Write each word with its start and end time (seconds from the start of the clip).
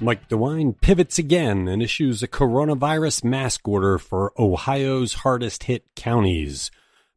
Mike 0.00 0.28
DeWine 0.28 0.80
pivots 0.80 1.18
again 1.18 1.66
and 1.66 1.82
issues 1.82 2.22
a 2.22 2.28
coronavirus 2.28 3.24
mask 3.24 3.66
order 3.66 3.98
for 3.98 4.32
Ohio's 4.38 5.14
hardest 5.14 5.64
hit 5.64 5.86
counties. 5.96 6.70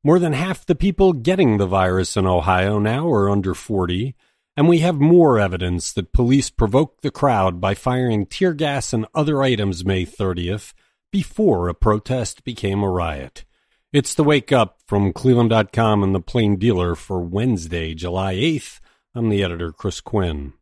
More 0.04 0.18
than 0.18 0.34
half 0.34 0.66
the 0.66 0.74
people 0.74 1.14
getting 1.14 1.58
the 1.58 1.68
virus 1.68 2.18
in 2.18 2.26
Ohio 2.26 2.80
now 2.80 3.08
are 3.08 3.30
under 3.30 3.54
40, 3.54 4.16
and 4.58 4.68
we 4.68 4.80
have 4.80 5.00
more 5.00 5.40
evidence 5.40 5.94
that 5.94 6.12
police 6.12 6.50
provoked 6.50 7.04
the 7.04 7.12
crowd 7.12 7.62
by 7.62 7.76
firing 7.76 8.26
tear 8.26 8.56
gas 8.56 8.94
and 8.94 9.06
other 9.14 9.44
items 9.44 9.86
May 9.86 10.04
30th 10.04 10.74
before 11.12 11.68
a 11.68 11.76
protest 11.76 12.44
became 12.44 12.82
a 12.82 12.90
riot. 12.90 13.46
It's 13.94 14.16
the 14.16 14.24
wake 14.24 14.52
up 14.52 14.80
from 14.88 15.14
Cleveland.com 15.14 16.02
and 16.02 16.16
the 16.16 16.20
Plain 16.20 16.58
Dealer 16.58 16.96
for 16.96 17.22
Wednesday, 17.22 17.94
July 17.94 18.34
8th. 18.34 18.80
I'm 19.14 19.30
the 19.30 19.44
editor, 19.44 19.72
Chris 19.72 20.02
Quinn. 20.02 20.54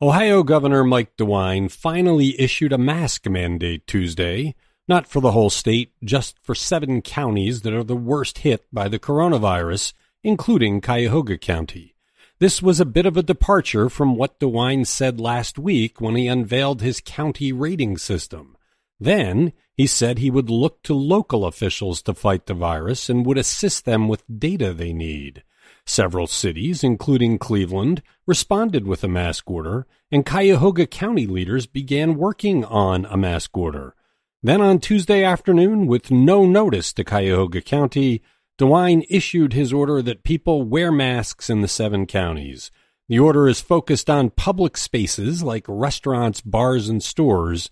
Ohio 0.00 0.44
Governor 0.44 0.84
Mike 0.84 1.16
DeWine 1.16 1.68
finally 1.68 2.40
issued 2.40 2.72
a 2.72 2.78
mask 2.78 3.28
mandate 3.28 3.84
Tuesday, 3.88 4.54
not 4.86 5.08
for 5.08 5.20
the 5.20 5.32
whole 5.32 5.50
state, 5.50 5.92
just 6.04 6.38
for 6.38 6.54
seven 6.54 7.02
counties 7.02 7.62
that 7.62 7.72
are 7.72 7.82
the 7.82 7.96
worst 7.96 8.38
hit 8.38 8.64
by 8.72 8.86
the 8.86 9.00
coronavirus, 9.00 9.92
including 10.22 10.80
Cuyahoga 10.80 11.36
County. 11.36 11.96
This 12.38 12.62
was 12.62 12.78
a 12.78 12.84
bit 12.84 13.06
of 13.06 13.16
a 13.16 13.24
departure 13.24 13.88
from 13.88 14.14
what 14.14 14.38
DeWine 14.38 14.86
said 14.86 15.18
last 15.18 15.58
week 15.58 16.00
when 16.00 16.14
he 16.14 16.28
unveiled 16.28 16.80
his 16.80 17.02
county 17.04 17.50
rating 17.50 17.98
system. 17.98 18.56
Then 19.00 19.52
he 19.74 19.88
said 19.88 20.18
he 20.18 20.30
would 20.30 20.48
look 20.48 20.80
to 20.84 20.94
local 20.94 21.44
officials 21.44 22.02
to 22.02 22.14
fight 22.14 22.46
the 22.46 22.54
virus 22.54 23.08
and 23.08 23.26
would 23.26 23.36
assist 23.36 23.84
them 23.84 24.06
with 24.06 24.22
data 24.32 24.72
they 24.72 24.92
need. 24.92 25.42
Several 25.86 26.26
cities, 26.26 26.84
including 26.84 27.38
Cleveland, 27.38 28.02
responded 28.26 28.86
with 28.86 29.02
a 29.04 29.08
mask 29.08 29.50
order, 29.50 29.86
and 30.10 30.26
Cuyahoga 30.26 30.86
County 30.86 31.26
leaders 31.26 31.66
began 31.66 32.16
working 32.16 32.64
on 32.64 33.04
a 33.06 33.16
mask 33.16 33.56
order. 33.56 33.94
Then 34.42 34.60
on 34.60 34.78
Tuesday 34.78 35.24
afternoon, 35.24 35.86
with 35.86 36.10
no 36.10 36.44
notice 36.44 36.92
to 36.92 37.04
Cuyahoga 37.04 37.60
County, 37.60 38.22
DeWine 38.58 39.04
issued 39.08 39.52
his 39.52 39.72
order 39.72 40.02
that 40.02 40.24
people 40.24 40.62
wear 40.62 40.90
masks 40.90 41.48
in 41.48 41.60
the 41.60 41.68
seven 41.68 42.06
counties. 42.06 42.70
The 43.08 43.18
order 43.18 43.48
is 43.48 43.60
focused 43.60 44.10
on 44.10 44.30
public 44.30 44.76
spaces 44.76 45.42
like 45.42 45.64
restaurants, 45.66 46.40
bars, 46.40 46.88
and 46.88 47.02
stores, 47.02 47.70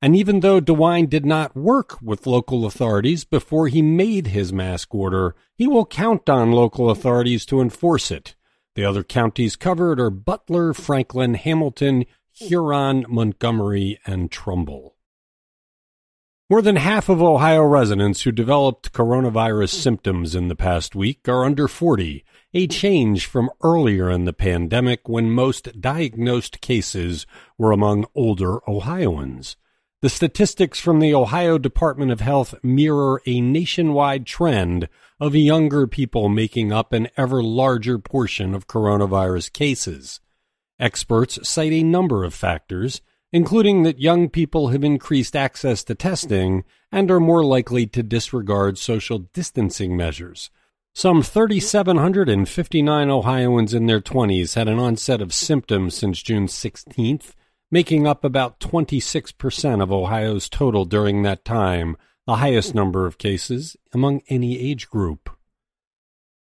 and 0.00 0.14
even 0.14 0.40
though 0.40 0.60
DeWine 0.60 1.08
did 1.08 1.26
not 1.26 1.56
work 1.56 2.00
with 2.00 2.26
local 2.26 2.64
authorities 2.64 3.24
before 3.24 3.68
he 3.68 3.82
made 3.82 4.28
his 4.28 4.52
mask 4.52 4.94
order, 4.94 5.34
he 5.54 5.66
will 5.66 5.86
count 5.86 6.28
on 6.28 6.52
local 6.52 6.90
authorities 6.90 7.44
to 7.46 7.60
enforce 7.60 8.10
it. 8.10 8.36
The 8.76 8.84
other 8.84 9.02
counties 9.02 9.56
covered 9.56 9.98
are 9.98 10.10
Butler, 10.10 10.72
Franklin, 10.72 11.34
Hamilton, 11.34 12.06
Huron, 12.32 13.06
Montgomery, 13.08 13.98
and 14.06 14.30
Trumbull. 14.30 14.94
More 16.48 16.62
than 16.62 16.76
half 16.76 17.08
of 17.08 17.20
Ohio 17.20 17.62
residents 17.62 18.22
who 18.22 18.32
developed 18.32 18.92
coronavirus 18.92 19.70
symptoms 19.70 20.34
in 20.34 20.48
the 20.48 20.56
past 20.56 20.94
week 20.94 21.28
are 21.28 21.44
under 21.44 21.66
40, 21.66 22.24
a 22.54 22.66
change 22.68 23.26
from 23.26 23.50
earlier 23.62 24.08
in 24.10 24.24
the 24.24 24.32
pandemic 24.32 25.08
when 25.08 25.30
most 25.30 25.80
diagnosed 25.80 26.60
cases 26.60 27.26
were 27.58 27.72
among 27.72 28.06
older 28.14 28.60
Ohioans. 28.70 29.56
The 30.00 30.08
statistics 30.08 30.78
from 30.78 31.00
the 31.00 31.12
Ohio 31.12 31.58
Department 31.58 32.12
of 32.12 32.20
Health 32.20 32.54
mirror 32.62 33.20
a 33.26 33.40
nationwide 33.40 34.26
trend 34.26 34.88
of 35.18 35.34
younger 35.34 35.88
people 35.88 36.28
making 36.28 36.70
up 36.70 36.92
an 36.92 37.08
ever 37.16 37.42
larger 37.42 37.98
portion 37.98 38.54
of 38.54 38.68
coronavirus 38.68 39.52
cases. 39.52 40.20
Experts 40.78 41.40
cite 41.42 41.72
a 41.72 41.82
number 41.82 42.22
of 42.22 42.32
factors, 42.32 43.00
including 43.32 43.82
that 43.82 43.98
young 43.98 44.28
people 44.28 44.68
have 44.68 44.84
increased 44.84 45.34
access 45.34 45.82
to 45.82 45.96
testing 45.96 46.62
and 46.92 47.10
are 47.10 47.18
more 47.18 47.44
likely 47.44 47.84
to 47.88 48.04
disregard 48.04 48.78
social 48.78 49.18
distancing 49.18 49.96
measures. 49.96 50.48
Some 50.94 51.22
3,759 51.22 53.10
Ohioans 53.10 53.74
in 53.74 53.86
their 53.86 54.00
20s 54.00 54.54
had 54.54 54.68
an 54.68 54.78
onset 54.78 55.20
of 55.20 55.34
symptoms 55.34 55.96
since 55.96 56.22
June 56.22 56.46
16th, 56.46 57.32
making 57.70 58.06
up 58.06 58.24
about 58.24 58.60
26% 58.60 59.82
of 59.82 59.92
Ohio's 59.92 60.48
total 60.48 60.84
during 60.84 61.22
that 61.22 61.44
time, 61.44 61.96
the 62.26 62.36
highest 62.36 62.74
number 62.74 63.06
of 63.06 63.18
cases 63.18 63.76
among 63.92 64.22
any 64.28 64.58
age 64.58 64.88
group. 64.88 65.30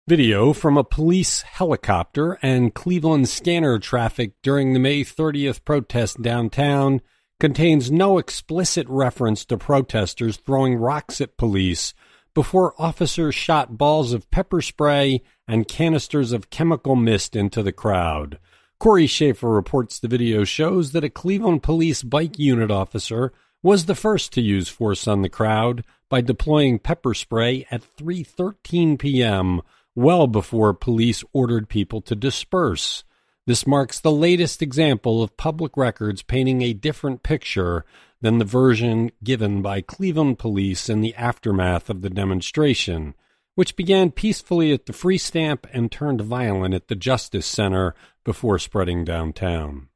Video 0.08 0.54
from 0.54 0.78
a 0.78 0.84
police 0.84 1.42
helicopter 1.42 2.40
and 2.42 2.74
Cleveland 2.74 3.28
scanner 3.28 3.78
traffic 3.78 4.34
during 4.42 4.74
the 4.74 4.80
May 4.80 5.04
30th 5.04 5.66
protest 5.66 6.22
downtown 6.22 7.02
contains 7.40 7.92
no 7.92 8.18
explicit 8.18 8.88
reference 8.90 9.44
to 9.46 9.58
protesters 9.58 10.38
throwing 10.38 10.76
rocks 10.76 11.20
at 11.20 11.38
police 11.38 11.94
before 12.34 12.80
officers 12.82 13.36
shot 13.36 13.78
balls 13.78 14.14
of 14.14 14.30
pepper 14.32 14.62
spray 14.62 15.22
and 15.48 15.68
canisters 15.68 16.32
of 16.32 16.50
chemical 16.50 16.96
mist 16.96 17.36
into 17.36 17.62
the 17.62 17.72
crowd. 17.72 18.40
Cory 18.80 19.08
Shaffer 19.08 19.50
reports 19.50 19.98
the 19.98 20.08
video 20.08 20.44
shows 20.44 20.92
that 20.92 21.04
a 21.04 21.10
Cleveland 21.10 21.64
police 21.64 22.04
bike 22.04 22.38
unit 22.38 22.70
officer 22.70 23.34
was 23.64 23.86
the 23.86 23.96
first 23.96 24.32
to 24.34 24.42
use 24.42 24.70
force 24.70 25.08
on 25.08 25.24
the 25.24 25.30
crowd 25.30 25.84
by 26.10 26.22
deploying 26.22 26.78
pepper 26.78 27.16
spray 27.16 27.66
at 27.72 27.82
3:13 27.98 29.00
p.m., 29.00 29.64
well 29.96 30.28
before 30.28 30.76
police 30.76 31.24
ordered 31.34 31.70
people 31.70 32.02
to 32.02 32.16
disperse. 32.16 33.04
This 33.48 33.66
marks 33.66 34.00
the 34.00 34.12
latest 34.12 34.62
example 34.62 35.24
of 35.24 35.38
public 35.38 35.76
records 35.76 36.22
painting 36.22 36.62
a 36.62 36.74
different 36.74 37.24
picture 37.24 37.84
than 38.22 38.38
the 38.38 38.46
version 38.46 39.12
given 39.24 39.64
by 39.64 39.82
Cleveland 39.82 40.38
police 40.38 40.88
in 40.88 41.02
the 41.02 41.16
aftermath 41.16 41.90
of 41.90 42.02
the 42.02 42.12
demonstration 42.12 43.16
which 43.58 43.76
began 43.76 44.12
peacefully 44.12 44.72
at 44.72 44.86
the 44.86 44.94
Free 44.94 45.18
Stamp 45.18 45.66
and 45.74 45.92
turned 45.92 46.22
violent 46.22 46.76
at 46.76 46.90
the 46.90 46.96
Justice 46.96 47.48
Center 47.48 47.96
before 48.28 48.60
spreading 48.60 49.04
downtown. 49.06 49.88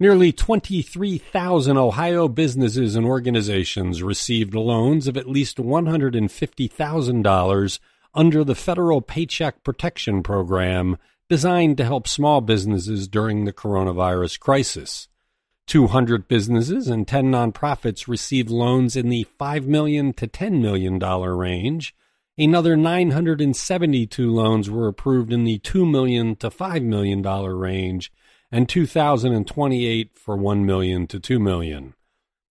Nearly 0.00 0.32
23,000 0.32 1.76
Ohio 1.76 2.26
businesses 2.28 2.96
and 2.96 3.04
organizations 3.04 4.02
received 4.02 4.54
loans 4.54 5.06
of 5.06 5.18
at 5.18 5.28
least 5.28 5.58
$150,000 5.58 7.78
under 8.14 8.42
the 8.42 8.54
federal 8.54 9.02
Paycheck 9.02 9.62
Protection 9.62 10.22
Program 10.22 10.96
designed 11.28 11.76
to 11.76 11.84
help 11.84 12.08
small 12.08 12.40
businesses 12.40 13.06
during 13.06 13.44
the 13.44 13.52
coronavirus 13.52 14.40
crisis. 14.40 15.08
200 15.66 16.26
businesses 16.26 16.88
and 16.88 17.06
10 17.06 17.30
nonprofits 17.30 18.08
received 18.08 18.48
loans 18.48 18.96
in 18.96 19.10
the 19.10 19.24
5 19.38 19.66
million 19.66 20.14
to 20.14 20.26
$10 20.26 20.62
million 20.62 20.98
range, 20.98 21.94
Another 22.36 22.76
972 22.76 24.28
loans 24.28 24.68
were 24.68 24.88
approved 24.88 25.32
in 25.32 25.44
the 25.44 25.58
2 25.58 25.86
million 25.86 26.34
to 26.36 26.50
$5 26.50 26.82
million 26.82 27.22
range, 27.22 28.12
and 28.50 28.68
2,028 28.68 30.16
for 30.16 30.36
1 30.36 30.66
million 30.66 31.06
to 31.06 31.20
2 31.20 31.38
million. 31.38 31.94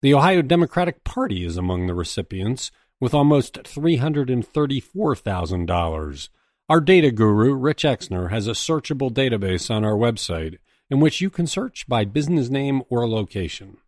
The 0.02 0.14
Ohio 0.14 0.42
Democratic 0.42 1.04
Party 1.04 1.46
is 1.46 1.58
among 1.58 1.88
the 1.88 1.94
recipients, 1.94 2.72
with 3.02 3.14
almost 3.14 3.56
$334,000. 3.56 6.30
Our 6.70 6.80
data 6.80 7.12
guru, 7.12 7.54
Rich 7.54 7.84
Exner, 7.84 8.30
has 8.30 8.48
a 8.48 8.52
searchable 8.52 9.12
database 9.12 9.70
on 9.70 9.84
our 9.84 9.98
website 9.98 10.60
in 10.90 11.02
which 11.02 11.20
you 11.20 11.30
can 11.30 11.46
search 11.46 11.90
by 11.90 12.06
business 12.06 12.50
name 12.50 12.84
or 12.90 13.06
location. 13.06 13.80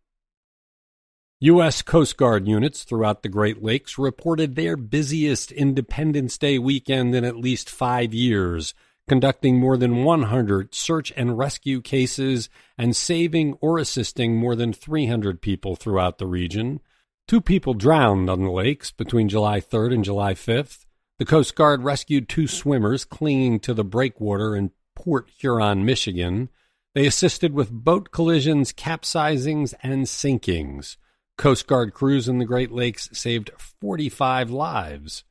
U.S. 1.41 1.81
Coast 1.81 2.15
Guard 2.15 2.47
units 2.47 2.85
throughout 2.85 3.21
the 3.21 3.27
Great 3.27 3.61
Lakes 3.61 3.97
reported 3.97 4.55
their 4.55 4.77
busiest 4.77 5.51
Independence 5.51 6.37
Day 6.37 6.57
weekend 6.57 7.13
in 7.13 7.25
at 7.25 7.35
least 7.35 7.69
five 7.69 8.13
years, 8.13 8.73
conducting 9.05 9.59
more 9.59 9.75
than 9.75 10.05
100 10.05 10.73
search 10.73 11.11
and 11.17 11.37
rescue 11.37 11.81
cases 11.81 12.47
and 12.77 12.95
saving 12.95 13.57
or 13.59 13.77
assisting 13.77 14.37
more 14.37 14.55
than 14.55 14.71
300 14.71 15.41
people 15.41 15.75
throughout 15.75 16.19
the 16.19 16.25
region. 16.25 16.79
Two 17.27 17.41
people 17.41 17.73
drowned 17.73 18.29
on 18.29 18.41
the 18.41 18.49
lakes 18.49 18.91
between 18.91 19.27
July 19.27 19.59
3rd 19.59 19.93
and 19.93 20.03
July 20.05 20.35
5th. 20.35 20.85
The 21.19 21.25
Coast 21.25 21.53
Guard 21.53 21.83
rescued 21.83 22.29
two 22.29 22.47
swimmers 22.47 23.03
clinging 23.03 23.59
to 23.59 23.73
the 23.73 23.83
breakwater 23.83 24.55
in 24.55 24.71
Port 24.95 25.29
Huron, 25.37 25.83
Michigan. 25.83 26.47
They 26.93 27.05
assisted 27.05 27.53
with 27.53 27.71
boat 27.71 28.11
collisions, 28.11 28.71
capsizings, 28.71 29.73
and 29.83 30.05
sinkings. 30.05 30.95
Coast 31.37 31.67
Guard 31.67 31.93
crews 31.93 32.29
in 32.29 32.37
the 32.37 32.45
Great 32.45 32.71
Lakes 32.71 33.09
saved 33.11 33.51
45 33.81 34.51
lives. 34.51 35.25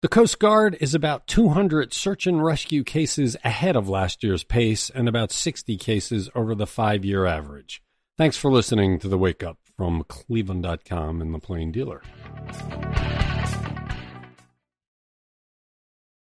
The 0.00 0.08
Coast 0.08 0.38
Guard 0.38 0.78
is 0.80 0.94
about 0.94 1.26
200 1.26 1.92
search 1.92 2.26
and 2.26 2.42
rescue 2.42 2.82
cases 2.82 3.36
ahead 3.44 3.76
of 3.76 3.86
last 3.86 4.22
year's 4.24 4.42
pace 4.42 4.88
and 4.88 5.06
about 5.06 5.30
60 5.30 5.76
cases 5.76 6.30
over 6.34 6.54
the 6.54 6.66
five 6.66 7.04
year 7.04 7.26
average. 7.26 7.82
Thanks 8.16 8.38
for 8.38 8.50
listening 8.50 8.98
to 9.00 9.08
the 9.08 9.18
Wake 9.18 9.42
Up 9.42 9.58
from 9.76 10.04
Cleveland.com 10.08 11.20
and 11.20 11.34
the 11.34 11.38
Plain 11.38 11.72
Dealer. 11.72 12.02